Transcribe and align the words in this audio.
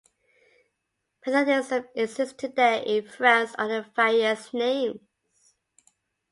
Methodism 1.23 1.87
exists 1.93 2.33
today 2.33 2.83
in 2.87 3.07
France 3.07 3.53
under 3.59 3.83
various 3.95 4.51
names. 4.51 4.99